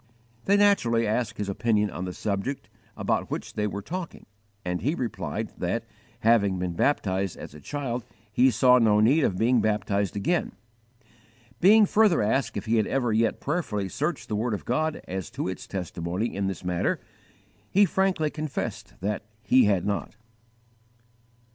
They 0.45 0.57
naturally 0.57 1.05
asked 1.05 1.37
his 1.37 1.47
opinion 1.47 1.91
on 1.91 2.05
the 2.05 2.11
subject 2.13 2.69
about 2.97 3.29
which 3.29 3.53
they 3.53 3.67
were 3.67 3.83
talking, 3.83 4.25
and 4.65 4.81
he 4.81 4.95
replied 4.95 5.49
that, 5.59 5.85
having 6.21 6.57
been 6.57 6.73
baptized 6.73 7.37
as 7.37 7.53
a 7.53 7.61
child, 7.61 8.03
he 8.33 8.49
saw 8.49 8.79
no 8.79 8.99
need 8.99 9.23
of 9.23 9.37
being 9.37 9.61
baptized 9.61 10.15
again. 10.15 10.53
Being 11.59 11.85
further 11.85 12.23
asked 12.23 12.57
if 12.57 12.65
he 12.65 12.77
had 12.77 12.87
ever 12.87 13.13
yet 13.13 13.39
prayerfully 13.39 13.89
searched 13.89 14.27
the 14.27 14.35
word 14.35 14.55
of 14.55 14.65
God 14.65 15.01
as 15.07 15.29
to 15.29 15.47
its 15.47 15.67
testimony 15.67 16.35
in 16.35 16.47
this 16.47 16.63
matter, 16.65 16.99
he 17.69 17.85
frankly 17.85 18.31
confessed 18.31 18.95
that 19.01 19.25
he 19.43 19.65
had 19.65 19.85
not. 19.85 20.15